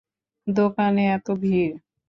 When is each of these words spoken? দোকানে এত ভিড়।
দোকানে 0.47 1.03
এত 1.11 1.27
ভিড়। 1.41 1.73